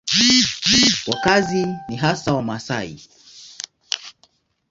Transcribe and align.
Wakazi 1.09 1.67
ni 1.89 1.95
hasa 1.95 2.33
Wamasai. 2.33 3.01